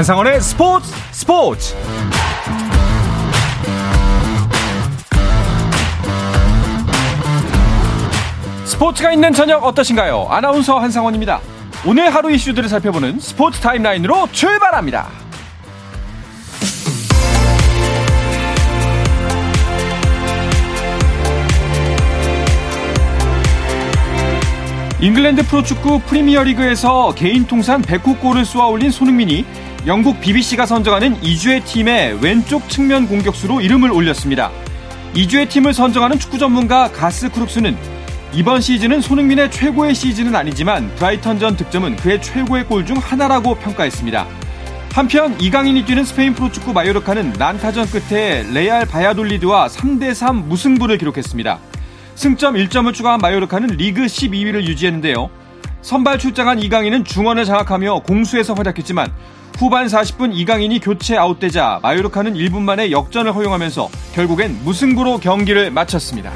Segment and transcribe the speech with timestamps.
[0.00, 1.76] 한상원의 스포츠 스포츠
[8.64, 10.28] 스포츠가 있는 저녁 어떠신가요?
[10.30, 11.40] 아나운서 한상원입니다.
[11.84, 15.06] 오늘 하루 이슈들을 살펴보는 스포츠 타임라인으로 출발합니다.
[25.02, 31.64] 잉글랜드 프로축구 프리미어리그에서 개인 통산 100호 골을 쏘아 올린 손흥민이 영국 BBC가 선정하는 이 주의
[31.64, 34.50] 팀의 왼쪽 측면 공격수로 이름을 올렸습니다.
[35.14, 37.76] 이 주의 팀을 선정하는 축구 전문가 가스 크룩스는
[38.34, 44.26] 이번 시즌은 손흥민의 최고의 시즌은 아니지만 브라이턴전 득점은 그의 최고의 골 중 하나라고 평가했습니다.
[44.92, 51.58] 한편 이강인이 뛰는 스페인 프로축구 마요르카는 난타전 끝에 레알 바야돌리드와 3대3 무승부를 기록했습니다.
[52.16, 55.30] 승점 1점을 추가한 마요르카는 리그 12위를 유지했는데요.
[55.82, 59.10] 선발 출장한 이강인은 중원을 장악하며 공수에서 활약했지만
[59.60, 66.32] 후반 40분 이강인이 교체 아웃되자 마요르카는 1분 만에 역전을 허용하면서 결국엔 무승부로 경기를 마쳤습니다.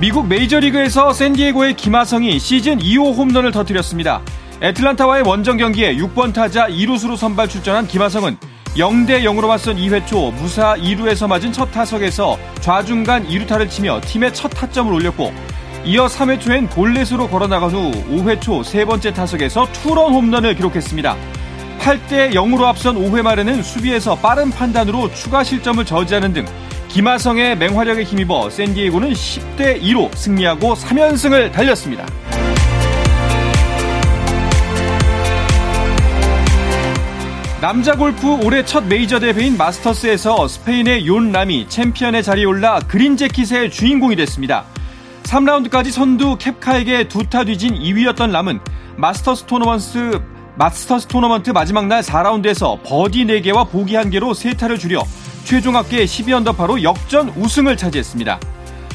[0.00, 4.22] 미국 메이저리그에서 샌디에고의 김하성이 시즌 2호 홈런을 터뜨렸습니다.
[4.62, 8.38] 애틀란타와의 원정 경기에 6번 타자 2루수로 선발 출전한 김하성은
[8.74, 14.48] 0대 0으로 맞선 2회 초 무사 2루에서 맞은 첫 타석에서 좌중간 2루타를 치며 팀의 첫
[14.48, 15.30] 타점을 올렸고
[15.84, 21.16] 이어 3회 초엔 볼넷으로 걸어나간 후 5회 초 세 번째 타석에서 투런 홈런을 기록했습니다.
[21.80, 26.44] 8대 0으로 앞선 5회 말에는 수비에서 빠른 판단으로 추가 실점을 저지하는 등
[26.88, 32.06] 김하성의 맹활약에 힘입어 샌디에고는 10대 2로 승리하고 3연승을 달렸습니다.
[37.60, 43.70] 남자 골프 올해 첫 메이저 대회인 마스터스에서 스페인의 욘 람이 챔피언의 자리에 올라 그린 재킷의
[43.70, 44.64] 주인공이 됐습니다.
[45.32, 48.60] 3라운드까지 선두 켑카에게 두 타 뒤진 2위였던 람은
[48.96, 50.20] 마스터스 토너먼트
[50.56, 55.02] 마스터스 토너먼트 마지막 날 4라운드에서 버디 4개와 보기 1개로 세 타를 줄여
[55.44, 58.38] 최종 합계 12언더파로 역전 우승을 차지했습니다.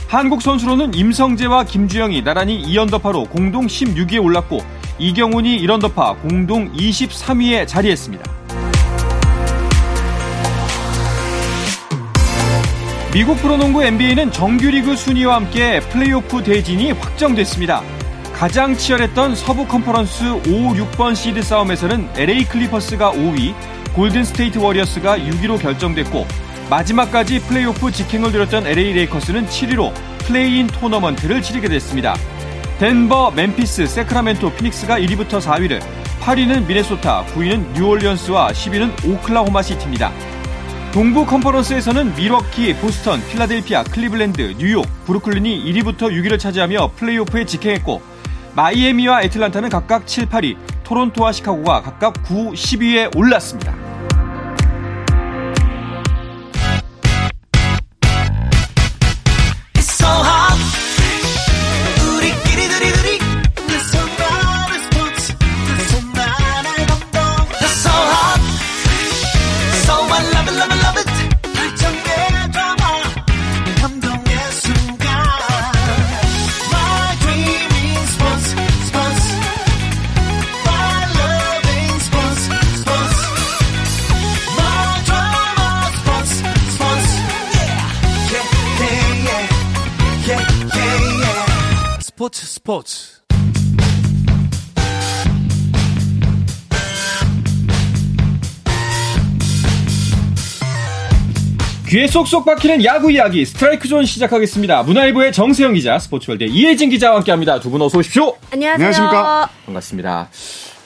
[0.08, 4.60] 한국 선수로는 임성재와 김주형이 나란히 2언더파로 공동 16위에 올랐고
[5.00, 8.37] 이경훈이 1언더파 공동 23위에 자리했습니다.
[13.18, 17.82] 미국 프로농구 NBA는 정규리그 순위와 함께 플레이오프 대진이 확정됐습니다.
[18.32, 20.40] 가장 치열했던 서부 컨퍼런스 5,
[20.76, 23.56] 6번 시드 싸움에서는 LA 클리퍼스가 5위,
[23.96, 26.28] 골든 스테이트 워리어스가 6위로 결정됐고
[26.70, 32.16] 마지막까지 플레이오프 직행을 노렸던 LA 레이커스는 7위로 플레이인 토너먼트를 치르게 됐습니다.
[32.78, 35.82] 덴버, 멤피스, 새크라멘토, 피닉스가 1위부터 4위를,
[36.22, 40.12] 8위는 미네소타, 9위는 뉴올리언스와 10위는 오클라호마 시티입니다.
[40.98, 48.02] 동부 컨퍼런스에서는 밀워키, 보스턴, 필라델피아, 클리블랜드, 뉴욕, 브루클린이 1위부터 6위를 차지하며 플레이오프에 직행했고
[48.56, 53.76] 마이애미와 애틀란타는 각각 7, 8위, 토론토와 시카고가 각각 9, 10위에 올랐습니다.
[92.68, 93.22] 스포츠
[101.88, 104.84] 귀에 쏙쏙 박히는 야구 이야기 스트라이크 존 시작하겠습니다.
[104.84, 107.62] 문화일보의 정세영 기자, 스포츠월드 이혜진 기자와 함께합니다.
[107.62, 108.36] 두 분 어서 오십시오.
[108.52, 108.74] 안녕하세요.
[108.74, 109.50] 안녕하십니까.
[109.66, 110.30] 반갑습니다.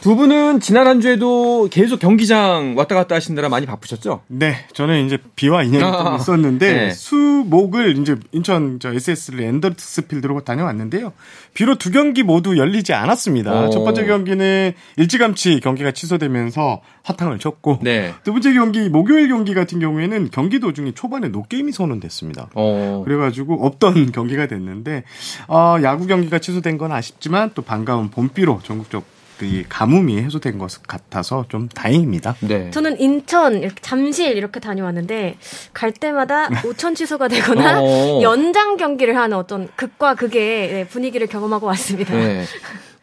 [0.02, 4.24] 두 분은 지난 한 주에도 계속 경기장 왔다 갔다 하시느라 많이 바쁘셨죠?
[4.30, 6.92] 네, 저는 이제 비와 인연이 아, 좀 있었는데 네.
[6.92, 11.14] 수목을 이제 인천 저 SS 랜더스 필드로 다녀왔는데요.
[11.54, 13.54] 비로 두 경기 모두 열리지 않았습니다.
[13.54, 13.66] 오.
[13.66, 13.70] 어.
[13.70, 18.16] 첫 번째 경기는 일찌감치 경기가 취소되면서 화탕을 쳤고 네.
[18.24, 22.50] 두 번째 경기 목요일 경기 같은 경우에는 경기 도중에 초반에 노게임이 선언됐습니다.
[22.56, 22.60] 오.
[22.62, 23.02] 어.
[23.06, 25.04] 그래가지고 없던 경기가 됐는데
[25.48, 31.46] 어, 야구 경기가 취소된 건 아쉽지만 또 반가운 봄비로 전국적 이 가뭄이 해소된 것 같아서
[31.50, 32.36] 좀 다행입니다.
[32.42, 32.72] 네.
[32.72, 35.38] 저는 인천, 이렇게 잠실 이렇게 다녀왔는데
[35.74, 38.22] 갈 때마다 오천 취소가 되거나 어.
[38.22, 42.14] 연장 경기를 하는 어떤 극과 극의 네, 분위기를 경험하고 왔습니다.
[42.14, 42.46] 네.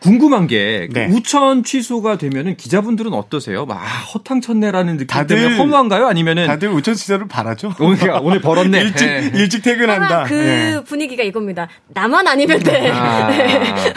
[0.01, 1.07] 궁금한 게 네.
[1.07, 3.67] 우천 취소가 되면은 기자분들은 어떠세요?
[3.67, 6.07] 막 아, 허탕쳤네라는 느낌 다들, 때문에 허무한가요?
[6.07, 7.75] 아니면은 다들 우천 취소를 바라죠.
[7.81, 8.81] 오늘 오늘 벌었네.
[8.81, 9.33] 일찍 네.
[9.35, 10.25] 일찍 퇴근한다.
[10.25, 10.85] 그 네.
[10.85, 11.69] 분위기가 이겁니다.
[11.89, 12.91] 나만 아니면 돼.
[12.93, 13.29] 아.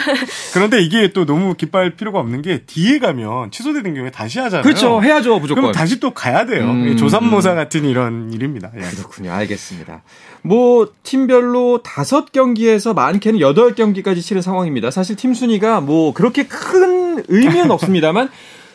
[0.52, 4.64] 그런데 이게 또 너무 기뻐할 필요가 없는 게 뒤에 가면 취소되는 경우에 다시 하잖아요.
[4.64, 5.00] 그렇죠.
[5.00, 5.62] 해야죠 무조건.
[5.62, 6.64] 그럼 다시 또 가야 돼요.
[6.64, 6.96] 음.
[6.96, 8.72] 조삼모사 같은 이런 일입니다.
[8.76, 8.80] 예.
[8.80, 9.30] 그렇군요.
[9.30, 10.02] 알겠습니다.
[10.42, 14.90] 뭐 팀별로 다섯 경기에서 많게는 여덟 경기까지 치른 상황입니다.
[14.90, 18.30] 사실 팀 순위가 뭐 그렇게 큰 의미는 없습니다만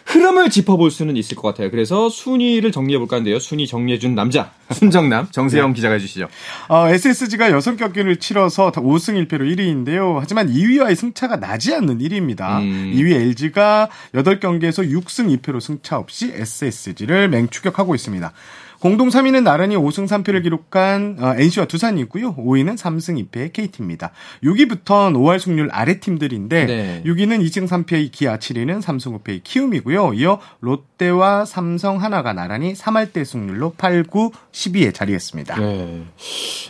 [0.08, 1.70] 흐름을 짚어볼 수는 있을 것 같아요.
[1.70, 3.40] 그래서 순위를 정리해 볼까 하는데요.
[3.40, 5.74] 순위 정리해준 남자 순정남 정세영 네.
[5.76, 6.28] 기자가 해주시죠.
[6.70, 10.18] 어, SSG가 여섯 경기를 치러서 5승 1패로 1위인데요.
[10.20, 12.62] 하지만 2위와의 승차가 나지 않는 1위입니다.
[12.62, 12.94] 음.
[12.96, 18.32] 2위 LG가 8경기에서 6승 2패로 승차 없이 SSG를 맹추격하고 있습니다.
[18.80, 22.36] 공동 3위는 나란히 5승 3패를 기록한 어, NC와 두산이 있고요.
[22.36, 24.12] 5위는 3승 2패의 KT입니다.
[24.44, 27.04] 6위부터는 5할 승률 아래 팀들인데 네.
[27.06, 30.14] 6위는 2승 3패의 기아, 7위는 3승 5패의 키움이고요.
[30.14, 35.60] 이어 롯데와 삼성 하나가 나란히 3할 대 승률로 8, 9, 12에 자리했습니다.
[35.60, 36.04] 네.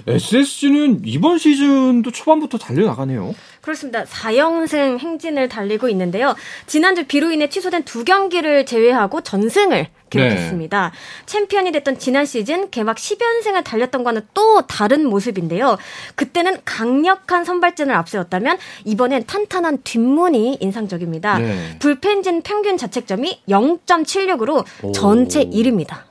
[0.08, 3.36] SSG는 이번 시즌도 초반부터 달려나가네요.
[3.62, 4.06] 그렇습니다.
[4.06, 6.36] 4연승 행진을 달리고 있는데요.
[6.68, 10.92] 지난주 비로 인해 취소된 두 경기를 제외하고 전승을 기록했습니다.
[10.94, 11.26] 네.
[11.26, 15.78] 챔피언이 됐던 지난 시즌 개막 10연승을 달렸던 과는 또 다른 모습인데요.
[16.16, 21.40] 그때는 강력한 선발진을 앞세웠다면 이번엔 탄탄한 뒷문이 인상적입니다.
[21.40, 21.80] 네.
[21.80, 26.07] 불펜진 평균 자책점이 0.76으로 전체 1위입니다.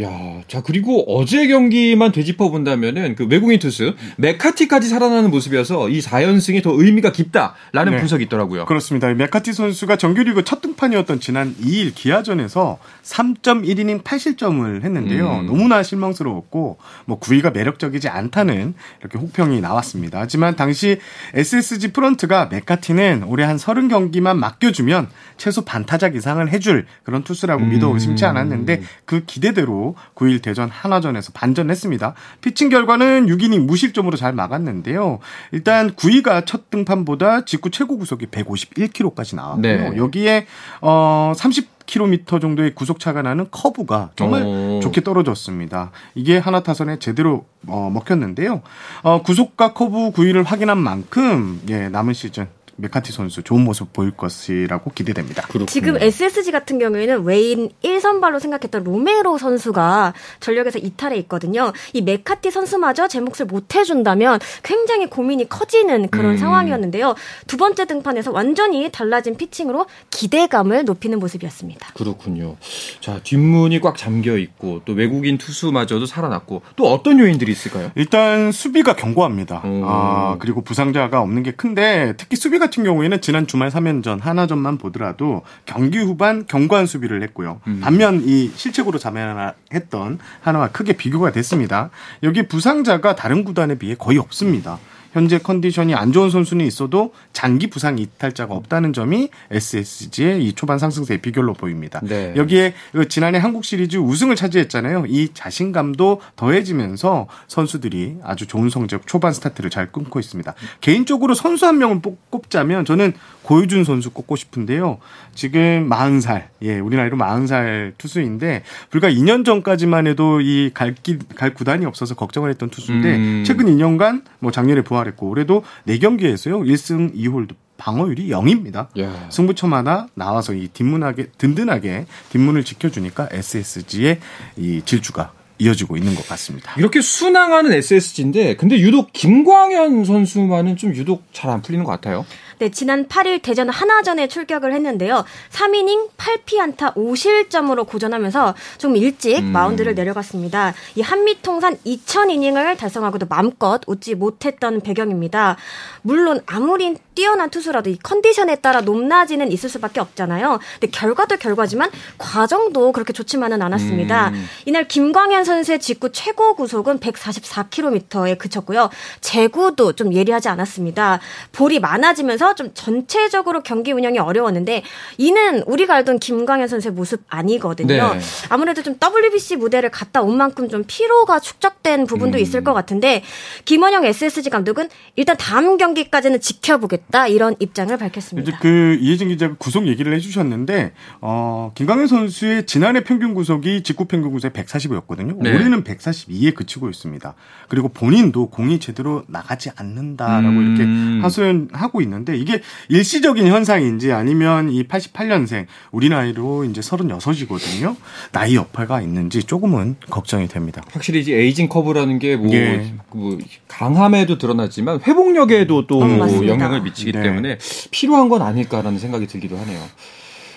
[0.00, 6.62] 야, 자 그리고 어제 경기만 되짚어 본다면은 그 외국인 투수 메카티까지 살아나는 모습이어서 이 4연승이
[6.62, 7.98] 더 의미가 깊다라는 네.
[7.98, 8.64] 분석이 있더라고요.
[8.64, 9.12] 그렇습니다.
[9.12, 15.40] 메카티 선수가 정규리그 첫 등판이었던 지난 2일 기아전에서 3.1이닝 8실점을 했는데요.
[15.40, 15.46] 음.
[15.46, 20.20] 너무나 실망스러웠고 뭐 9위가 매력적이지 않다는 이렇게 혹평이 나왔습니다.
[20.20, 20.98] 하지만 당시
[21.34, 27.70] SSG 프런트가 메카티는 올해 한 30경기만 맡겨주면 최소 반타작 이상을 해줄 그런 투수라고 음.
[27.70, 29.81] 믿어 의심치 않았는데 그 기대대로
[30.14, 32.14] 9일 대전 한화전에서 반전했습니다.
[32.40, 35.18] 피칭 결과는 6이닝 무실점으로 잘 막았는데요.
[35.52, 39.62] 일단 9위가 첫 등판보다 직구 최고 구속이 151km까지 나왔고요.
[39.62, 39.96] 네.
[39.96, 40.46] 여기에
[40.80, 44.80] 어 30km 정도의 구속차가 나는 커브가 정말 오.
[44.80, 45.90] 좋게 떨어졌습니다.
[46.14, 48.62] 이게 하나 타선에 제대로 어, 먹혔는데요.
[49.02, 54.90] 어, 구속과 커브 구위를 확인한 만큼 예, 남은 시즌 맥카티 선수 좋은 모습 보일 것이라고
[54.94, 55.42] 기대됩니다.
[55.42, 55.66] 그렇군요.
[55.66, 61.72] 지금 SSG 같은 경우에는 외인 1선발로 생각했던 로메로 선수가 전력에서 이탈해 있거든요.
[61.92, 66.36] 이 맥카티 선수마저 제 몫을 못 해준다면 굉장히 고민이 커지는 그런 음.
[66.38, 67.14] 상황이었는데요.
[67.46, 71.88] 두 번째 등판에서 완전히 달라진 피칭으로 기대감을 높이는 모습이었습니다.
[71.94, 72.56] 그렇군요.
[73.00, 77.90] 자 뒷문이 꽉 잠겨 있고 또 외국인 투수마저도 살아났고 또 어떤 요인들이 있을까요?
[77.94, 79.62] 일단 수비가 견고합니다.
[79.64, 85.42] 아 그리고 부상자가 없는 게 큰데 특히 수비 같은 경우에는 지난 주말 3연전 하나전만 보더라도
[85.66, 87.60] 경기 후반 경관 수비를 했고요.
[87.66, 87.80] 음.
[87.82, 91.90] 반면 이 실책으로 자멸했던 하나와 크게 비교가 됐습니다.
[92.22, 94.78] 여기 부상자가 다른 구단에 비해 거의 없습니다.
[95.12, 101.18] 현재 컨디션이 안 좋은 선수는 있어도 장기 부상 이탈자가 없다는 점이 SSG의 이 초반 상승세의
[101.18, 102.00] 비결로 보입니다.
[102.02, 102.32] 네.
[102.36, 105.04] 여기에 그 지난해 한국 시리즈 우승을 차지했잖아요.
[105.08, 110.54] 이 자신감도 더해지면서 선수들이 아주 좋은 성적 초반 스타트를 잘 끊고 있습니다.
[110.80, 112.00] 개인적으로 선수 한 명을
[112.30, 113.12] 꼽자면 저는
[113.42, 114.98] 고효준 선수 꼽고 싶은데요.
[115.34, 121.84] 지금 40살, 예, 우리 나이로 40살 투수인데 불과 2년 전까지만 해도 이 갈 갈 구단이
[121.86, 123.44] 없어서 걱정을 했던 투수인데 음.
[123.44, 126.66] 최근 2년간 뭐 작년에 부활 했고 올해도 4경기에서요.
[126.66, 128.86] 1승 2홀드 방어율이 0입니다.
[128.96, 129.10] 예.
[129.30, 134.20] 승부처마다 나와서 이 뒷문하게 든든하게 뒷문을 지켜주니까 SSG의
[134.56, 135.32] 이 질주가
[135.62, 136.74] 이어지고 있는 것 같습니다.
[136.76, 142.24] 이렇게 순항하는 SSG인데 근데 유독 김광현 선수만은 좀 유독 잘 안 풀리는 것 같아요.
[142.58, 145.24] 네, 지난 8일 대전 하나전에 출격을 했는데요.
[145.50, 149.52] 3이닝 8피안타 5실점으로 고전하면서 좀 일찍 음.
[149.52, 150.72] 마운드를 내려갔습니다.
[150.94, 155.56] 이 한미 통산 2000이닝을 달성하고도 마음껏 웃지 못했던 배경입니다.
[156.02, 160.60] 물론 아무리 뛰어난 투수라도 이 컨디션에 따라 높낮이는 있을 수밖에 없잖아요.
[160.80, 164.28] 근데 결과도 결과지만 과정도 그렇게 좋지만은 않았습니다.
[164.28, 164.46] 음.
[164.66, 168.90] 이날 김광현 선수 의 직구 최고 구속은 144km에 그쳤고요.
[169.20, 171.20] 제구도 좀 예리하지 않았습니다.
[171.52, 174.82] 볼이 많아지면서 좀 전체적으로 경기 운영이 어려웠는데
[175.18, 178.14] 이는 우리가 알던 김광현 선수의 모습 아니거든요.
[178.14, 178.20] 네.
[178.48, 182.42] 아무래도 좀 WBC 무대를 갔다 온 만큼 좀 피로가 축적된 부분도 음.
[182.42, 183.22] 있을 것 같은데
[183.64, 188.50] 김원영 SSG 감독은 일단 다음 경기까지는 지켜보겠다 이런 입장을 밝혔습니다.
[188.50, 194.32] 이제 그 이혜진 기자가 구속 얘기를 해주셨는데 어, 김광현 선수의 지난해 평균 구속이 직구 평균
[194.32, 195.31] 구속 140이었거든요.
[195.32, 195.50] 있거든요.
[195.50, 195.56] 네.
[195.56, 197.34] 올해는 142에 그치고 있습니다.
[197.68, 200.76] 그리고 본인도 공이 제대로 나가지 않는다라고 음.
[200.76, 207.96] 이렇게 하소연하고 있는데 이게 일시적인 현상인지 아니면 이 88년생 우리 나이로 이제 36이거든요.
[208.32, 210.82] 나이 여파가 있는지 조금은 걱정이 됩니다.
[210.92, 212.94] 확실히 이제 에이징 커브라는 게뭐 예.
[213.10, 217.22] 뭐 강함에도 드러났지만 회복력에도 또 음, 영향을 미치기 네.
[217.22, 217.58] 때문에
[217.90, 219.80] 필요한 건 아닐까라는 생각이 들기도 하네요.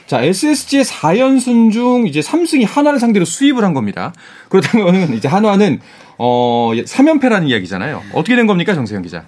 [0.08, 4.14] 자, SSG의 4연승 중 이제 3승이 한화를 상대로 수입을 한 겁니다.
[4.50, 5.80] 그렇다면 이제 한화는
[6.18, 8.04] 어 3연패라는 이야기잖아요.
[8.14, 9.26] 어떻게 된 겁니까, 정세현 기자?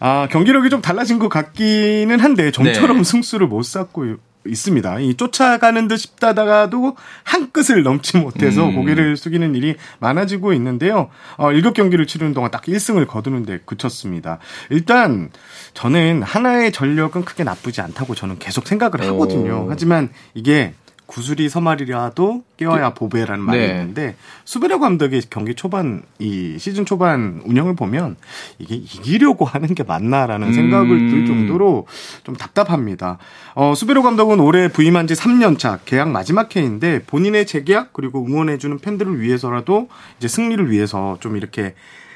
[0.00, 3.04] 아, 경기력이 좀 달라진 것 같기는 한데 좀처럼 네.
[3.04, 5.00] 승수를 못 쌓고 있습니다.
[5.00, 8.74] 이 쫓아가는 듯 싶다다가도 한 끝을 넘지 못해서 음.
[8.74, 11.08] 고개를 숙이는 일이 많아지고 있는데요.
[11.36, 14.38] 어, 7 경기를 치르는 동안 딱 1승을 거두는 데 그쳤습니다.
[14.70, 15.30] 일단
[15.74, 19.64] 저는 하나의 전력은 크게 나쁘지 않다고 저는 계속 생각을 하거든요.
[19.64, 19.66] 오.
[19.70, 20.74] 하지만 이게
[21.06, 23.68] 구슬이 서말이라도 깨워야 그, 보배라는 말이 네.
[23.68, 28.16] 있는데 수베라 감독의 경기 초반 이 시즌 초반 운영을 보면
[28.58, 30.52] 이게 이기려고 하는 게 맞나라는 음.
[30.52, 31.86] 생각을 들 정도로
[32.24, 33.18] 좀 답답합니다.
[33.54, 38.56] 어, 수베로 감독은 올해 부임한 지 3년 차 계약 마지막 해인데 본인의 재계약 그리고 응원해
[38.58, 41.74] 주는 팬들을 위해서라도 이제 승리를 위해서 좀 이렇게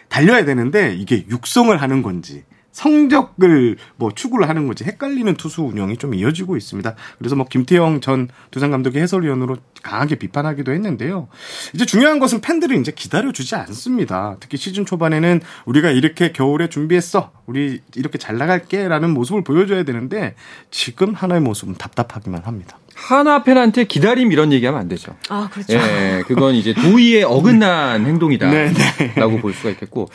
[0.09, 2.45] 달려야 되는데 이게 육성을 하는 건지
[2.79, 6.95] 성적을 뭐 추구를 하는 거지 헷갈리는 투수 운영이 좀 이어지고 있습니다.
[7.19, 11.27] 그래서 뭐 김태형 전 두산 감독의 해설위원으로 강하게 비판하기도 했는데요.
[11.75, 14.37] 이제 중요한 것은 팬들은 이제 기다려주지 않습니다.
[14.39, 17.33] 특히 시즌 초반에는 우리가 이렇게 겨울에 준비했어.
[17.47, 20.37] 우리 이렇게 잘 나갈게 라는 모습을 보여줘야 되는데
[20.71, 22.79] 지금 하나의 모습은 답답하기만 합니다.
[22.95, 25.17] 하나 팬한테 기다림 이런 얘기하면 안 되죠.
[25.29, 25.73] 아, 그렇죠.
[25.75, 29.41] 예, 그건 이제 도의에 어긋난 행동이다라고 네, 네.
[29.41, 30.11] 볼 수가 있겠고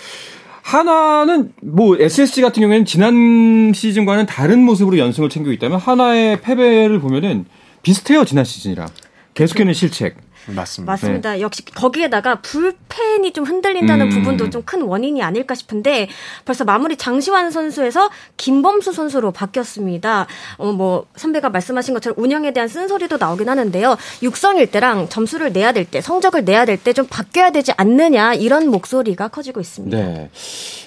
[0.63, 7.45] 하나는 뭐 SSG 같은 경우에는 지난 시즌과는 다른 모습으로 연승을 챙기고 있다면 하나의 패배를 보면은
[7.83, 8.87] 비슷해요 지난 시즌이랑
[9.33, 10.15] 계속해는 실책.
[10.47, 10.91] 맞습니다.
[10.91, 11.31] 맞습니다.
[11.33, 11.41] 네.
[11.41, 14.09] 역시 거기에다가 불펜이 좀 흔들린다는 음.
[14.09, 16.07] 부분도 좀 큰 원인이 아닐까 싶은데
[16.45, 20.25] 벌써 마무리 장시환 선수에서 김범수 선수로 바뀌었습니다.
[20.57, 23.97] 어, 뭐 선배가 말씀하신 것처럼 운영에 대한 쓴소리도 나오긴 하는데요.
[24.21, 28.69] 육성일 때랑 점수를 내야 될 때, 성적을 내야 될 때 좀 바뀌어야 되지 않느냐 이런
[28.69, 29.97] 목소리가 커지고 있습니다.
[29.97, 30.29] 네.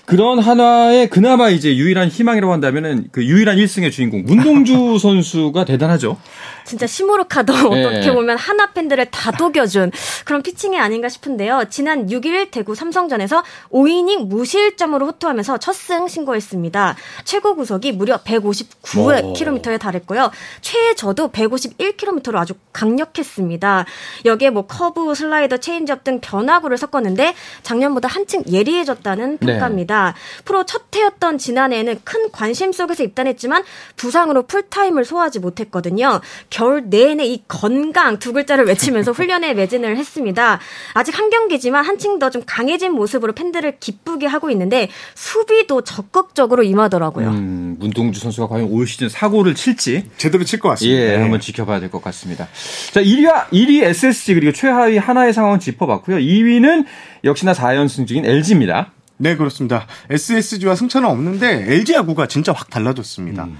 [0.04, 6.16] 그런 하나의 그나마 이제 유일한 희망이라고 한다면은 그 유일한 1승의 주인공 문동주 선수가 대단하죠.
[6.64, 7.84] 진짜 시무룩하던 네.
[7.84, 9.92] 어떻게 보면 한화 팬들을 다독여준
[10.24, 11.64] 그런 피칭이 아닌가 싶은데요.
[11.70, 16.96] 지난 6일 대구 삼성전에서 5이닝 무실점으로 호투하면서 첫 승 신고했습니다.
[17.24, 20.30] 최고 구속이 무려 159km에 달했고요.
[20.62, 23.84] 최저도 151km로 아주 강력했습니다.
[24.24, 29.46] 여기에 뭐 커브, 슬라이더, 체인지업 등 변화구를 섞었는데 작년보다 한층 예리해졌다는 네.
[29.46, 30.14] 평가입니다.
[30.14, 30.42] 네.
[30.44, 33.62] 프로 첫 해였던 지난해에는 큰 관심 속에서 입단했지만
[33.96, 36.20] 부상으로 풀타임을 소화하지 못했거든요.
[36.50, 40.58] 겨울 내내 이 건강 두 글자를 외치면서 훈련 에 매진을 했습니다.
[40.94, 47.28] 아직 한 경기지만 한층 더 좀 강해진 모습으로 팬들을 기쁘게 하고 있는데 수비도 적극적으로 임하더라고요.
[47.28, 51.00] 음, 문동주 선수가 과연 올 시즌 사고를 칠지 제대로 칠 것 같습니다.
[51.00, 51.22] 예, 네.
[51.22, 52.48] 한번 지켜봐야 될 것 같습니다.
[52.92, 56.16] 자, 1위와 1위 SSG 그리고 최하위 하나의 상황은 짚어봤고요.
[56.18, 56.84] 2위는
[57.24, 58.92] 역시나 4연승 중인 LG입니다.
[59.18, 59.86] 네, 그렇습니다.
[60.10, 63.44] SSG와 승차는 없는데 LG 야구가 진짜 확 달라졌습니다.
[63.44, 63.56] 음.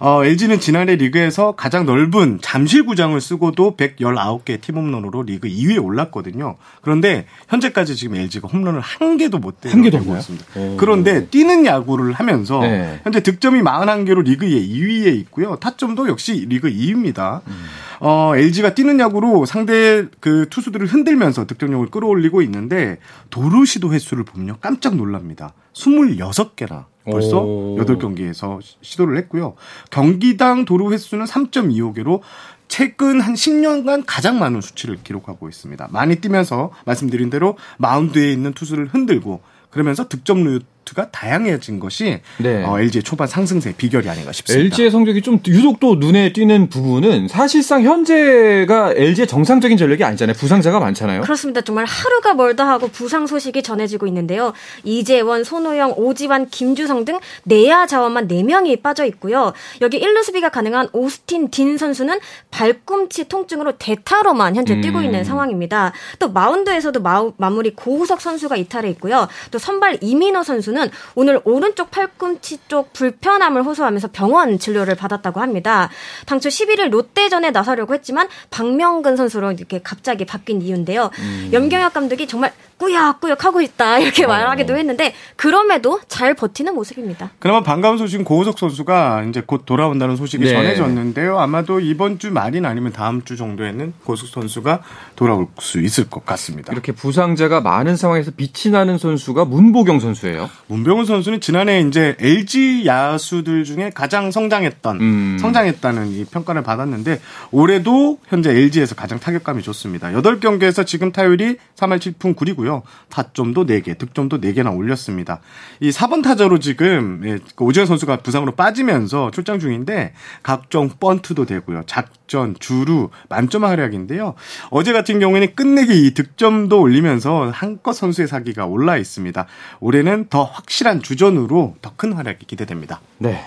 [0.00, 6.56] 어, LG는 지난해 리그에서 가장 넓은 잠실구장을 쓰고도 119개 팀 홈런으로 리그 2위에 올랐거든요.
[6.82, 10.46] 그런데 현재까지 지금 LG가 홈런을 한 개도 못 때리고 있습니다.
[10.76, 13.00] 그런데 뛰는 야구를 하면서 네.
[13.02, 15.56] 현재 득점이 41개로 리그 2위에 있고요.
[15.56, 17.40] 타점도 역시 리그 2위입니다.
[17.46, 17.64] 음.
[18.00, 22.98] 어, LG가 뛰는 야구로 상대 그 투수들을 흔들면서 득점력을 끌어올리고 있는데
[23.30, 24.58] 도루 시도 횟수를 보면요.
[24.60, 25.54] 깜짝 놀랍니다.
[25.72, 27.76] 26개나 벌써 오.
[27.78, 29.54] 8경기에서 시도를 했고요.
[29.90, 32.20] 경기당 도루 횟수는 3.25개로
[32.68, 35.88] 최근 한 10년간 가장 많은 수치를 기록하고 있습니다.
[35.90, 39.40] 많이 뛰면서 말씀드린 대로 마운드에 있는 투수를 흔들고
[39.70, 42.64] 그러면서 득점률 루트가 다양해진 것이 네.
[42.64, 44.64] 어, LG의 초반 상승세 비결이 아닌가 싶습니다.
[44.64, 50.34] LG의 성적이 좀 유독 또 눈에 띄는 부분은 사실상 현재가 LG의 정상적인 전력이 아니잖아요.
[50.34, 51.22] 부상자가 많잖아요.
[51.22, 51.60] 그렇습니다.
[51.60, 54.52] 정말 하루가 멀다 하고 부상 소식이 전해지고 있는데요.
[54.84, 59.52] 이재원, 손호영, 오지환, 김주성 등 내야 자원만 4명이 빠져 있고요.
[59.80, 62.18] 여기 1루 수비가 가능한 오스틴 딘 선수는
[62.50, 64.80] 발꿈치 통증으로 대타로만 현재 음.
[64.80, 65.92] 뛰고 있는 상황입니다.
[66.18, 69.28] 또 마운드에서도 마, 마무리 고우석 선수가 이탈해 있고요.
[69.50, 75.90] 또 선발 이민호 선수는 선수는 오늘 오른쪽 팔꿈치 쪽 불편함을 호소하면서 병원 진료를 받았다고 합니다.
[76.26, 81.10] 당초 11일 롯데전에 나서려고 했지만 박명근 선수로 이렇게 갑자기 바뀐 이유인데요.
[81.18, 81.50] 음.
[81.52, 84.28] 염경엽 감독이 정말 꾸역꾸역 하고 있다 이렇게 어.
[84.28, 87.30] 말하기도 했는데 그럼에도 잘 버티는 모습입니다.
[87.38, 90.52] 그나마 반가운 소식은 고우석 선수가 이제 곧 돌아온다는 소식이 네.
[90.52, 91.38] 전해졌는데요.
[91.38, 94.82] 아마도 이번 주 말이나 아니면 다음 주 정도에는 고우석 선수가
[95.16, 96.72] 돌아올 수 있을 것 같습니다.
[96.72, 100.48] 이렇게 부상자가 많은 상황에서 빛이 나는 선수가 문보경 선수예요.
[100.68, 105.38] 문보경 선수는 지난해 이제 LG 야수들 중에 가장 성장했던 음.
[105.40, 107.20] 성장했다는 이 평가를 받았는데
[107.50, 110.08] 올해도 현재 LG에서 가장 타격감이 좋습니다.
[110.10, 112.67] 8경기에서 지금 타율이 3할 7푼 9리고요.
[112.68, 112.82] 있고요.
[113.08, 115.40] 타점도 4개, 득점도 4개나 올렸습니다.
[115.80, 121.82] 이 4번 타자로 지금 예, 그 오지환 선수가 부상으로 빠지면서 출장 중인데 각종 번트도 되고요.
[121.86, 124.34] 작 전, 주루 만점 활약인데요.
[124.70, 129.46] 어제 같은 경우에는 끝내기 이 득점도 올리면서 한껏 선수의 사기가 올라 있습니다.
[129.80, 133.00] 올해는 더 확실한 주전으로 더 큰 활약이 기대됩니다.
[133.18, 133.44] 네.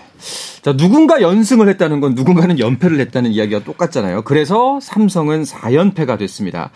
[0.61, 4.23] 자, 누군가 연승을 했다는 건 누군가는 연패를 했다는 이야기가 똑같잖아요.
[4.23, 6.69] 그래서 삼성은 4연패가 됐습니다.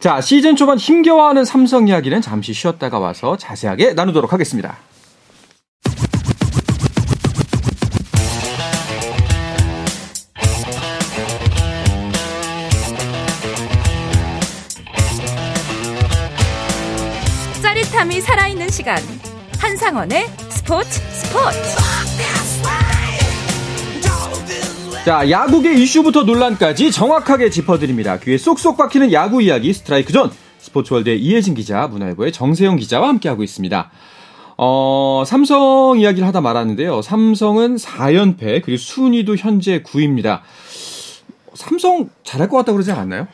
[0.00, 4.76] 자, 시즌 초반 힘겨워하는 삼성 이야기는 잠시 쉬었다가 와서 자세하게 나누도록 하겠습니다.
[18.04, 18.98] 짜릿함이 살아있는 시간.
[19.58, 21.58] 한상원의 스포츠 스포츠.
[25.04, 28.18] 자, 야구계 이슈부터 논란까지 정확하게 짚어드립니다.
[28.18, 30.30] 귀에 쏙쏙 박히는 야구 이야기 스트라이크 존.
[30.58, 33.90] 스포츠월드의 이혜진 기자, 문화일보의 정세영 기자와 함께하고 있습니다.
[34.56, 37.02] 어, 삼성 이야기를 하다 말았는데요.
[37.02, 40.40] 삼성은 4연패, 그리고 순위도 현재 9위입니다.
[41.54, 43.28] 삼성 잘할 것 같다고 그러지 않았나요?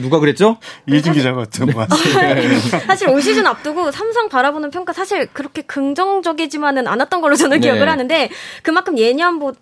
[0.00, 0.58] 누가 그랬죠?
[0.86, 2.58] 이혜진 기자가 같은 것 같아요.
[2.86, 7.66] 사실 올 시즌 앞두고 삼성 바라보는 평가 사실 그렇게 긍정적이지만은 않았던 걸로 저는 네.
[7.68, 8.30] 기억을 하는데
[8.62, 9.54] 그만큼 예년보,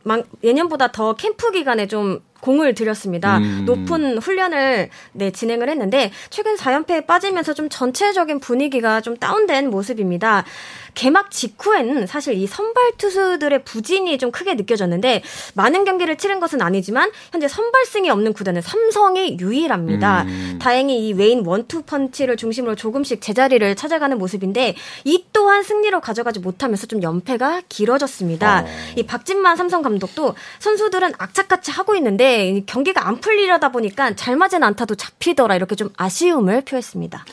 [0.42, 3.38] 예년보다 더 캠프 기간에 좀 공을 들였습니다.
[3.38, 3.62] 음.
[3.64, 10.44] 높은 훈련을 네, 진행을 했는데 최근 4연패에 빠지면서 좀 전체적인 분위기가 좀 다운된 모습입니다.
[10.92, 15.22] 개막 직후에는 사실 이 선발 투수들의 부진이 좀 크게 느껴졌는데
[15.54, 20.22] 많은 경기를 치른 것은 아니지만 현재 선발승이 없는 구단은 삼성이 유일합니다.
[20.22, 20.58] 음.
[20.60, 26.86] 다행히 이 웨인 원투 펀치를 중심으로 조금씩 제자리를 찾아가는 모습인데 이 또한 승리로 가져가지 못하면서
[26.86, 28.60] 좀 연패가 길어졌습니다.
[28.60, 28.66] 어.
[28.96, 32.33] 이 박진만 삼성 감독도 선수들은 악착같이 하고 있는데
[32.66, 37.24] 경기가 안 풀리려다 보니까 잘 맞은 안타도 잡히더라 이렇게 좀 아쉬움을 표했습니다.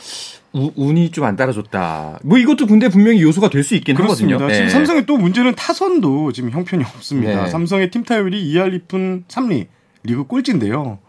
[0.54, 2.20] 우, 운이 좀 안 따라줬다.
[2.24, 4.36] 뭐 이것도 근데 분명히 요소가 될 수 있긴 그렇습니다.
[4.36, 4.54] 하거든요.
[4.54, 4.72] 지금 네.
[4.72, 7.44] 삼성의 또 문제는 타선도 지금 형편이 없습니다.
[7.46, 7.50] 네.
[7.50, 9.68] 삼성의 팀 타율이 2할 2푼 3리
[10.04, 11.00] 리그 꼴찌인데요.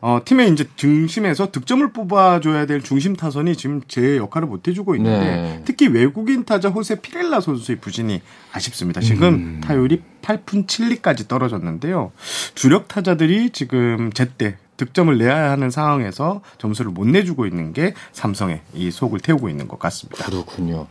[0.00, 5.24] 어, 팀의 이제 중심에서 득점을 뽑아줘야 될 중심 타선이 지금 제 역할을 못 해주고 있는데
[5.24, 5.62] 네.
[5.64, 8.20] 특히 외국인 타자 호세 피렐라 선수의 부진이
[8.52, 9.00] 아쉽습니다.
[9.00, 9.60] 지금 음.
[9.62, 12.12] 타율이 8푼 7리까지 떨어졌는데요.
[12.54, 18.90] 주력 타자들이 지금 제때 득점을 내야 하는 상황에서 점수를 못 내주고 있는 게 삼성의 이
[18.90, 20.24] 속을 태우고 있는 것 같습니다.
[20.24, 20.86] 그렇군요.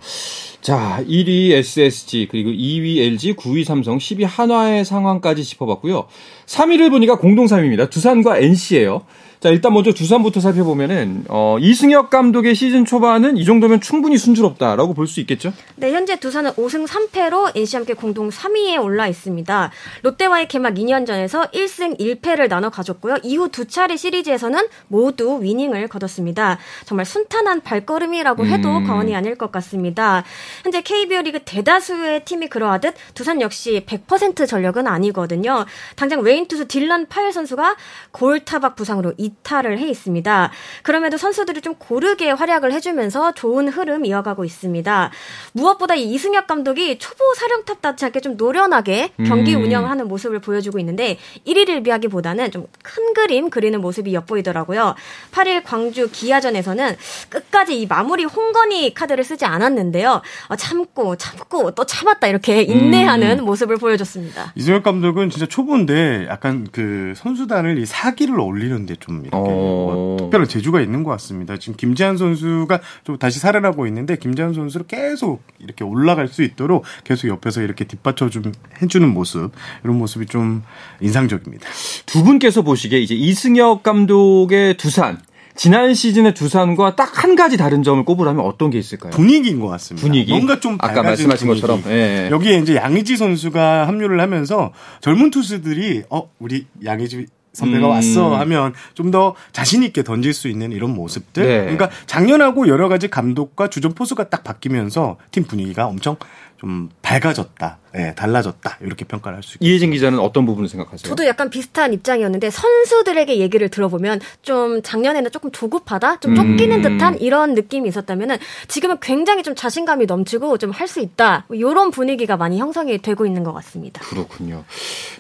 [0.62, 6.08] 자, 1위 SSG, 그리고 2위 LG, 9위 삼성, 10위 한화의 상황까지 짚어봤고요.
[6.46, 7.90] 3위를 보니까 공동 3위입니다.
[7.90, 9.04] 두산과 NC예요.
[9.40, 15.08] 자, 일단 먼저 두산부터 살펴보면은, 어, 이승엽 감독의 시즌 초반은 이 정도면 충분히 순조롭다라고 볼
[15.08, 15.54] 수 있겠죠?
[15.76, 19.72] 네, 현재 두산은 5승 3패로 NC와 함께 공동 3위에 올라 있습니다.
[20.02, 23.18] 롯데와의 개막 2년 전에서 1승 1패를 나눠 가졌고요.
[23.24, 26.58] 이후 두 차례 시리즈에서는 모두 위닝을 거뒀습니다.
[26.86, 28.88] 정말 순탄한 발걸음이라고 해도 음.
[28.88, 30.24] 과언이 아닐 것 같습니다.
[30.64, 35.66] 현재 KBO 리그 대다수의 팀이 그러하듯 두산 역시 100% 전력은 아니거든요.
[35.96, 37.78] 당장 웨인 투수 딜런 파일 선수가
[38.12, 40.52] 골 타박 부상으로 이 탈을 해 있습니다.
[40.84, 45.12] 그럼에도 선수들이 좀 고르게 활약을 해주면서 좋은 흐름 이어가고 있습니다.
[45.54, 49.64] 무엇보다 이 이승엽 감독이 초보 사령탑답지 않게 좀 노련하게 경기 음.
[49.64, 54.96] 운영하는 모습을 보여주고 있는데 1위를 비하기보다는 좀 큰 그림 그리는 모습이 엿보이더라고요.
[55.32, 56.96] 8일 광주 기아전에서는
[57.30, 60.22] 끝까지 이 마무리 홍건희 카드를 쓰지 않았는데요.
[60.48, 63.46] 어, 참고 참고 또 참았다 이렇게 인내하는 음.
[63.46, 64.54] 모습을 보여줬습니다.
[64.56, 69.44] 이승엽 감독은 진짜 초보인데 약간 그 선수단을 이 사기를 올리는데 좀 이렇게 어...
[69.44, 71.58] 뭐 특별한 재주가 있는 것 같습니다.
[71.58, 77.28] 지금 김재한 선수가 좀 다시 살아나고 있는데 김재한 선수를 계속 이렇게 올라갈 수 있도록 계속
[77.28, 78.52] 옆에서 이렇게 뒷받쳐 좀
[78.82, 79.52] 해주는 모습
[79.84, 80.64] 이런 모습이 좀
[81.02, 81.68] 인상적입니다.
[82.06, 85.20] 두 분께서 보시기에 이제 이승엽 감독의 두산
[85.56, 89.10] 지난 시즌의 두산과 딱 한 가지 다른 점을 꼽으라면 어떤 게 있을까요?
[89.12, 90.06] 분위기인 것 같습니다.
[90.06, 90.32] 분위기.
[90.32, 91.66] 뭔가 좀 아까 말씀하신 분위기.
[91.66, 92.30] 것처럼 예.
[92.30, 97.26] 여기에 이제 양의지 선수가 합류를 하면서 젊은 투수들이 어 우리 양의지
[97.58, 97.92] 선배가 음.
[97.92, 101.44] 왔어 하면 좀 더 자신 있게 던질 수 있는 이런 모습들.
[101.48, 101.60] 네.
[101.62, 106.18] 그러니까 작년하고 여러 가지 감독과 주전 포수가 딱 바뀌면서 팀 분위기가 엄청
[106.58, 109.66] 좀 밝아졌다, 예, 달라졌다 이렇게 평가를 할 수 있습니다.
[109.70, 111.08] 이혜진 기자는 어떤 부분을 생각하세요?
[111.08, 116.82] 저도 약간 비슷한 입장이었는데 선수들에게 얘기를 들어보면 좀 작년에는 조금 조급하다, 좀 쫓기는 음.
[116.82, 122.38] 듯한 이런 느낌이 있었다면은 지금은 굉장히 좀 자신감이 넘치고 좀 할 수 있다 이런 분위기가
[122.38, 124.02] 많이 형성이 되고 있는 것 같습니다.
[124.02, 124.64] 그렇군요.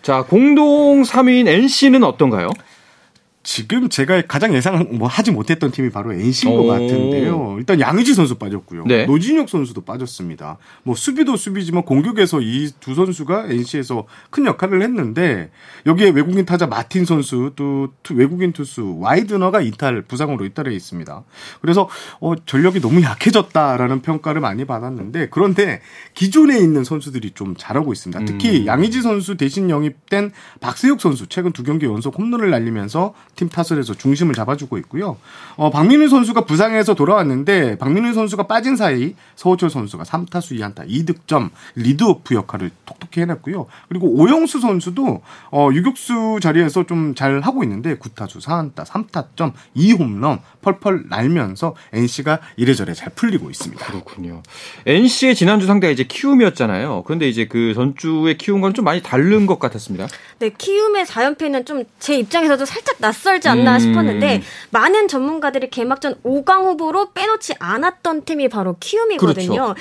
[0.01, 2.49] 자 공동 3위인 NC는 어떤가요?
[3.47, 7.55] 지금 제가 가장 예상 뭐 하지 못했던 팀이 바로 NC인 것 같은데요.
[7.57, 8.83] 일단 양의지 선수 빠졌고요.
[8.85, 9.05] 네.
[9.05, 10.57] 노진혁 선수도 빠졌습니다.
[10.83, 15.49] 뭐 수비도 수비지만 공격에서 이 두 선수가 NC에서 큰 역할을 했는데
[15.85, 21.23] 여기에 외국인 타자 마틴 선수 또 외국인 투수 와이드너가 이탈 부상으로 이탈해 있습니다.
[21.61, 21.87] 그래서
[22.19, 25.79] 어 전력이 너무 약해졌다라는 평가를 많이 받았는데 그런데
[26.13, 28.25] 기존에 있는 선수들이 좀 잘하고 있습니다.
[28.25, 28.65] 특히 음.
[28.67, 34.33] 양의지 선수 대신 영입된 박세혁 선수 최근 두 경기 연속 홈런을 날리면서 팀 타선에서 중심을
[34.35, 35.17] 잡아주고 있고요.
[35.55, 42.35] 어, 박민우 선수가 부상에서 돌아왔는데 박민우 선수가 빠진 사이 서호철 선수가 3타수 2안타 2득점 리드오프
[42.35, 43.67] 역할을 톡톡히 해냈고요.
[43.87, 45.21] 그리고 오영수 선수도
[45.51, 52.93] 어, 유격수 자리에서 좀 잘 하고 있는데 9타수 4안타 3타점 2홈런 펄펄 날면서 NC가 이래저래
[52.93, 53.85] 잘 풀리고 있습니다.
[53.85, 54.41] 그렇군요.
[54.85, 57.03] NC의 지난주 상대가 이제 키움이었잖아요.
[57.05, 60.07] 그런데 이제 그 전주의 키움과는 좀 많이 다른 것 같았습니다.
[60.39, 63.79] 네, 키움의 4연패는 좀 제 입장에서도 살짝 낯 설지 않나 음.
[63.79, 69.47] 싶었는데 많은 전문가들이 개막전 5강 후보로 빼놓지 않았던 팀이 바로 키움이거든요.
[69.47, 69.75] 그렇죠.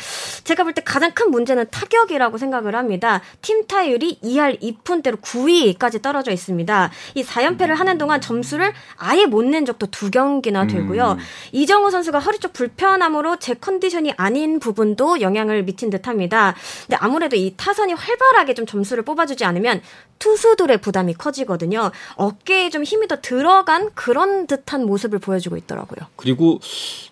[0.44, 3.22] 제가 볼 때 가장 큰 문제는 타격이라고 생각을 합니다.
[3.40, 6.90] 팀 타율이 2할 2푼대로 9위까지 떨어져 있습니다.
[7.14, 11.12] 이 4연패를 하는 동안 점수를 아예 못 낸 적도 두 경기나 되고요.
[11.12, 11.24] 음.
[11.52, 16.54] 이정우 선수가 허리 쪽 불편함으로 제 컨디션이 아닌 부분도 영향을 미친 듯합니다.
[16.82, 19.80] 근데 아무래도 이 타선이 활발하게 좀 점수를 뽑아주지 않으면
[20.18, 21.90] 투수들의 부담이 커지거든요.
[22.16, 26.06] 어깨에 좀 힘이 더 들 어간 그런 듯한 모습을 보여주고 있더라고요.
[26.16, 26.60] 그리고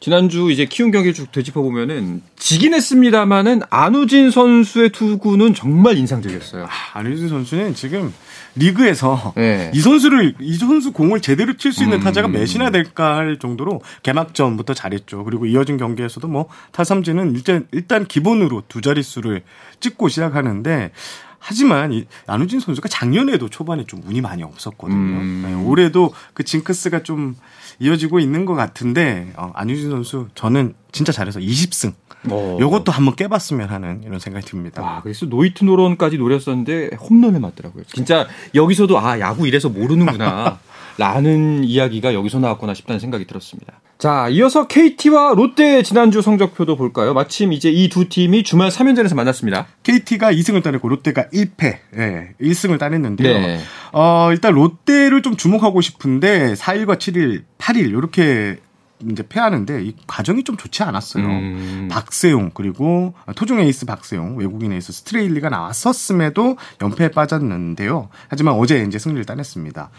[0.00, 6.64] 지난주 이제 키운 경기를 쭉 되짚어 보면은 지긴 했습니다만은 안우진 선수의 투구는 정말 인상적이었어요.
[6.64, 8.14] 아, 안우진 선수는 지금
[8.56, 9.70] 리그에서 네.
[9.74, 12.04] 이 선수를 이 선수 공을 제대로 칠 수 있는 음.
[12.04, 15.24] 타자가 몇이나 될까 할 정도로 개막전부터 잘했죠.
[15.24, 19.42] 그리고 이어진 경기에서도 뭐 타삼진은 일단 일단 기본으로 두 자릿수를
[19.80, 20.92] 찍고 시작하는데
[21.46, 24.96] 하지만 이 안우진 선수가 작년에도 초반에 좀 운이 많이 없었거든요.
[24.96, 25.42] 음.
[25.44, 27.36] 네, 올해도 그 징크스가 좀
[27.80, 31.92] 이어지고 있는 것 같은데 어, 안우진 선수 저는 진짜 잘해서 20승.
[32.30, 32.58] 오.
[32.58, 34.80] 요것도 한번 깨봤으면 하는 이런 생각이 듭니다.
[34.80, 37.84] 와, 그래서 노히트 노런까지 노렸었는데 홈런을 맞더라고요.
[37.92, 40.60] 진짜 여기서도 아 야구 이래서 모르는구나.
[40.98, 43.80] 라는 이야기가 여기서 나왔구나 싶다는 생각이 들었습니다.
[43.98, 47.14] 자, 이어서 KT와 롯데 지난주 성적표도 볼까요?
[47.14, 49.66] 마침 이제 이 두 팀이 주말 3연전에서 만났습니다.
[49.82, 53.38] KT가 2승을 따냈고 롯데가 1패, 예, 1승을 따냈는데요.
[53.40, 53.60] 네.
[53.92, 58.58] 어, 일단 롯데를 좀 주목하고 싶은데 4일과 7일, 8일 이렇게
[59.10, 61.24] 이제 패하는데 이 과정이 좀 좋지 않았어요.
[61.24, 61.88] 음.
[61.90, 68.08] 박세용 그리고 토종 에이스 박세용 외국인 에이스 스트레일리가 나왔었음에도 연패에 빠졌는데요.
[68.28, 69.90] 하지만 어제 이제 승리를 따냈습니다.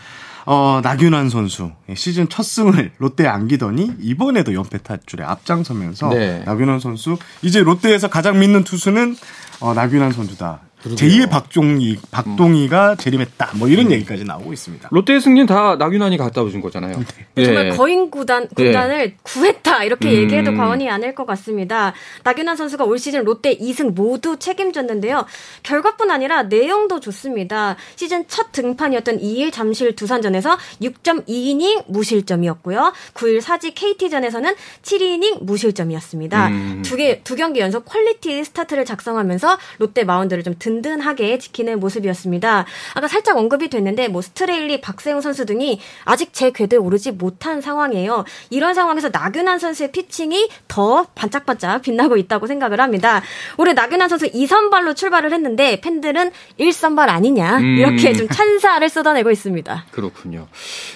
[0.45, 6.43] 어, 나균환 선수 시즌 첫 승을 롯데에 안기더니 이번에도 연패 탈출에 앞장서면서 네.
[6.45, 9.15] 나균환 선수 이제 롯데에서 가장 믿는 투수는
[9.59, 10.61] 어, 나균환 선수다.
[10.93, 12.97] 제2의 박종희, 박동희가 음.
[12.97, 13.51] 재림했다.
[13.55, 13.91] 뭐 이런 음.
[13.91, 14.89] 얘기까지 나오고 있습니다.
[14.91, 17.03] 롯데의 승리는 다 나균환이 갖다 오신 거잖아요.
[17.35, 17.45] 네.
[17.45, 17.69] 정말 예.
[17.71, 19.15] 거인 구단, 구단을 네.
[19.23, 19.83] 구했다.
[19.83, 20.13] 이렇게 음.
[20.13, 21.93] 얘기해도 과언이 아닐 것 같습니다.
[22.23, 25.25] 나균환 선수가 올 시즌 롯데 2승 모두 책임졌는데요.
[25.63, 27.75] 결과뿐 아니라 내용도 좋습니다.
[27.95, 32.93] 시즌 첫 등판이었던 2일 잠실 두산전에서 6.2이닝 무실점이었고요.
[33.13, 36.47] 9일 사지 KT전에서는 7이닝 무실점이었습니다.
[36.47, 36.81] 음.
[36.83, 42.65] 두 개, 두 경기 연속 퀄리티 스타트를 작성하면서 롯데 마운드를 좀 든, 든든하게 지키는 모습이었습니다.
[42.93, 48.25] 아까 살짝 언급이 됐는데 뭐 스트레일리, 박세웅 선수 등이 아직 제 궤도에 오르지 못한 상황이에요.
[48.49, 53.21] 이런 상황에서 나균안 선수의 피칭이 더 반짝반짝 빛나고 있다고 생각을 합니다.
[53.57, 57.77] 올해 나균안 선수 2선발로 출발을 했는데 팬들은 1선발 아니냐 음.
[57.77, 59.85] 이렇게 좀 찬사를 쏟아내고 있습니다.
[59.91, 60.47] 그렇군요.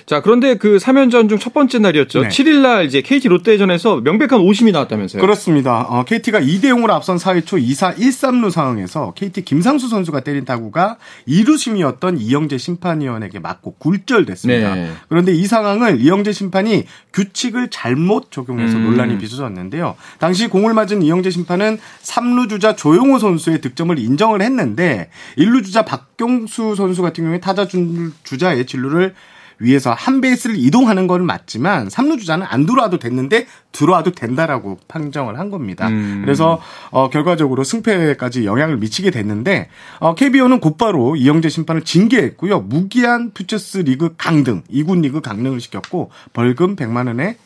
[0.06, 2.22] 자 그런데 그 3연전 중 첫 번째 날이었죠.
[2.22, 2.28] 네.
[2.28, 5.22] 7일날 이제 KT 롯데전에서 명백한 오심이 나왔다면서요?
[5.22, 5.86] 그렇습니다.
[5.90, 10.46] 어, KT가 2대 0으로 앞선 4회 초 2사 1-3루 상황에서 KT 김 김상수 선수가 때린
[10.46, 14.76] 타구가 2루심이었던 이영재 심판위원에게 맞고 굴절됐습니다.
[14.76, 14.92] 네.
[15.10, 18.86] 그런데 이 상황을 이영재 심판이 규칙을 잘못 적용해서 음.
[18.86, 19.96] 논란이 빚어졌는데요.
[20.18, 26.74] 당시 공을 맞은 이영재 심판은 3루 주자 조용호 선수의 득점을 인정을 했는데 1루 주자 박경수
[26.76, 27.68] 선수 같은 경우에 타자
[28.24, 29.14] 주자의 진루를
[29.60, 35.50] 위에서 한 베이스를 이동하는 건 맞지만 3루 주자는 안 들어와도 됐는데 들어와도 된다라고 판정을 한
[35.50, 35.88] 겁니다.
[35.90, 36.22] 음.
[36.24, 39.70] 그래서 어 결과적으로 승패까지 영향을 미치게 됐는데
[40.00, 42.62] 어 KBO는 곧바로 이영재 심판을 징계했고요.
[42.62, 47.38] 무기한 퓨처스 리그 강등, 2군 리그 강등을 시켰고 벌금 100만 원에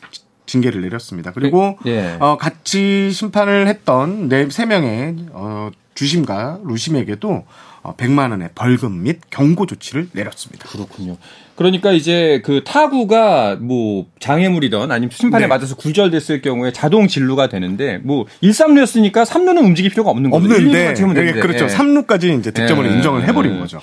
[0.46, 1.32] 징계를 내렸습니다.
[1.32, 2.16] 그리고 네.
[2.20, 7.44] 어, 같이 심판을 했던 네 세 명의 어, 주심과 루심에게도
[7.92, 10.68] 100만 어, 원의 벌금 및 경고 조치를 내렸습니다.
[10.68, 11.16] 그렇군요.
[11.54, 15.48] 그러니까 이제 그 타구가 뭐 장애물이던 아니면 심판에 네.
[15.48, 20.44] 맞아서 굴절됐을 경우에 자동 진루가 되는데 뭐 1, 3루였으니까 3루는 움직일 필요가 없는 거죠.
[20.44, 21.66] 없는데 네, 그렇죠.
[21.66, 21.74] 네.
[21.74, 22.96] 3루까지 이제 득점을 네.
[22.96, 23.80] 인정을 해 버린 거죠.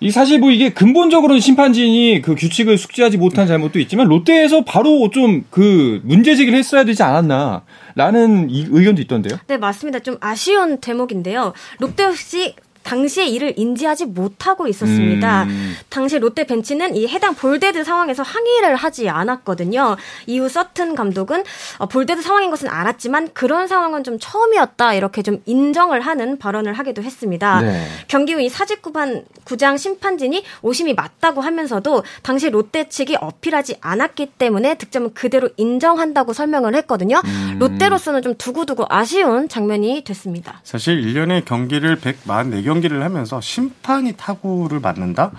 [0.00, 5.44] 이 사실 뭐 이게 근본적으로는 심판진이 그 규칙을 숙지하지 못한 잘못도 있지만 롯데에서 바로 좀
[5.50, 9.38] 그 문제 제기를 했어야 되지 않았나라는 의견도 있던데요.
[9.46, 10.00] 네 맞습니다.
[10.00, 11.52] 좀 아쉬운 대목인데요.
[11.78, 12.54] 롯데 역시
[12.86, 15.42] 당시에 이를 인지하지 못하고 있었습니다.
[15.44, 15.76] 음.
[15.90, 19.96] 당시 롯데 벤치는 이 해당 볼데드 상황에서 항의를 하지 않았거든요.
[20.26, 21.44] 이후 서튼 감독은
[21.78, 27.02] 어, 볼데드 상황인 것은 알았지만 그런 상황은 좀 처음이었다 이렇게 좀 인정을 하는 발언을 하기도
[27.02, 27.60] 했습니다.
[27.60, 27.86] 네.
[28.08, 34.76] 경기 후 이 사직구반 구장 심판진이 오심이 맞다고 하면서도 당시 롯데 측이 어필하지 않았기 때문에
[34.76, 37.20] 득점은 그대로 인정한다고 설명을 했거든요.
[37.24, 37.56] 음.
[37.58, 40.60] 롯데로서는 좀 두고두고 아쉬운 장면이 됐습니다.
[40.62, 45.32] 사실 1년에 경기를 144경 경기를 하면서 심판이 타구를 맞는다?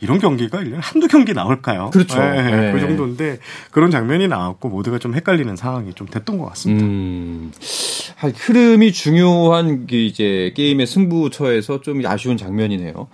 [0.00, 1.90] 이런 경기가 1년에 한두 경기 나올까요?
[1.90, 2.18] 그렇죠.
[2.18, 2.72] 네, 네.
[2.72, 3.38] 그 정도인데
[3.70, 6.84] 그런 장면이 나왔고 모두가 좀 헷갈리는 상황이 좀 됐던 것 같습니다.
[6.84, 7.52] 음,
[8.18, 13.08] 흐름이 중요한 이제 게임의 승부처에서 좀 아쉬운 장면이네요.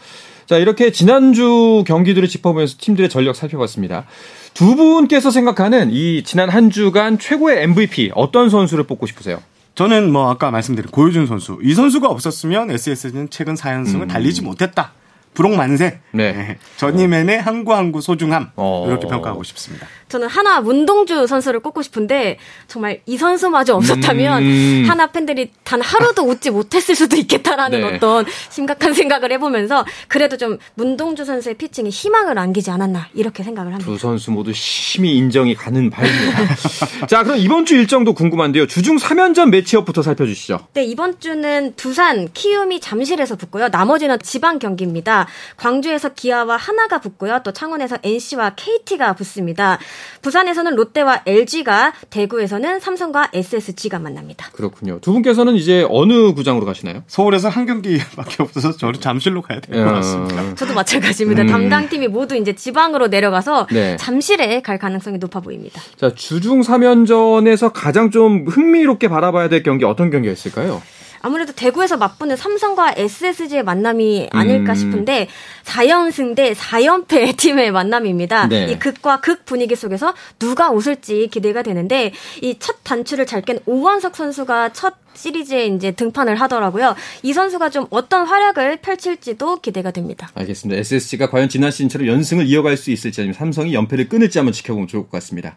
[0.46, 4.06] 자, 이렇게 지난주 경기들을 짚어보면서 팀들의 전력 살펴봤습니다.
[4.54, 9.40] 두 분께서 생각하는 이 지난 한 주간 최고의 MVP 어떤 선수를 뽑고 싶으세요?
[9.80, 14.08] 저는 뭐 아까 말씀드린 고효준 선수 이 선수가 없었으면 SS는 최근 4연승을 음.
[14.08, 14.92] 달리지 못했다.
[15.32, 16.00] 부록 만세.
[16.12, 16.32] 네.
[16.32, 16.58] 네.
[16.76, 18.84] 전임맨의 항구 항구 소중함 어.
[18.86, 19.86] 이렇게 평가하고 싶습니다.
[20.10, 24.84] 저는 하나 문동주 선수를 꼽고 싶은데 정말 이 선수마저 없었다면 음.
[24.88, 27.96] 하나 팬들이 단 하루도 웃지 못했을 수도 있겠다라는 네.
[27.96, 33.90] 어떤 심각한 생각을 해보면서 그래도 좀 문동주 선수의 피칭에 희망을 안기지 않았나 이렇게 생각을 합니다.
[33.90, 36.56] 두 선수 모두 심히 인정이 가는 바입니다.
[37.06, 38.66] 자 그럼 이번 주 일정도 궁금한데요.
[38.66, 40.58] 주중 3연전 매치업부터 살펴주시죠.
[40.74, 43.68] 네 이번 주는 두산, 키움이 잠실에서 붙고요.
[43.68, 45.28] 나머지는 지방 경기입니다.
[45.56, 47.42] 광주에서 기아와 하나가 붙고요.
[47.44, 49.78] 또 창원에서 NC와 KT가 붙습니다.
[50.22, 54.48] 부산에서는 롯데와 LG가, 대구에서는 삼성과 SSG가 만납니다.
[54.52, 54.98] 그렇군요.
[55.00, 57.02] 두 분께서는 이제 어느 구장으로 가시나요?
[57.06, 60.54] 서울에서 한 경기밖에 없어서 저는 잠실로 가야 될 것 같습니다.
[60.54, 61.42] 저도 마찬가지입니다.
[61.42, 61.46] 음.
[61.48, 63.96] 담당 팀이 모두 이제 지방으로 내려가서 네.
[63.96, 65.80] 잠실에 갈 가능성이 높아 보입니다.
[65.96, 70.82] 자, 주중 3연전에서 가장 좀 흥미롭게 바라봐야 될 경기 어떤 경기가 있을까요?
[71.22, 74.74] 아무래도 대구에서 맞붙는 삼성과 SSG의 만남이 아닐까 음.
[74.74, 75.28] 싶은데
[75.64, 78.48] 4연승 대 4연패 팀의 만남입니다.
[78.48, 78.70] 네.
[78.70, 84.14] 이 극과 극 분위기 속에서 누가 웃을지 기대가 되는데 이 첫 단추를 잘 깬 오원석
[84.16, 86.94] 선수가 첫 시리즈에 이제 등판을 하더라고요.
[87.22, 90.30] 이 선수가 좀 어떤 활약을 펼칠지도 기대가 됩니다.
[90.34, 90.78] 알겠습니다.
[90.80, 95.04] SSG가 과연 지난 시즌처럼 연승을 이어갈 수 있을지 아니면 삼성이 연패를 끊을지 한번 지켜보면 좋을
[95.04, 95.56] 것 같습니다.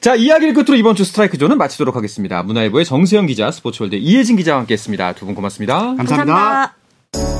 [0.00, 2.42] 자, 이야기를 끝으로 이번 주 스트라이크 존은 마치도록 하겠습니다.
[2.42, 5.12] 문화일보의 정세영 기자, 스포츠월드 이혜진 기자와 함께했습니다.
[5.14, 5.94] 두 분 고맙습니다.
[5.96, 6.34] 감사합니다.
[7.12, 7.39] 감사합니다.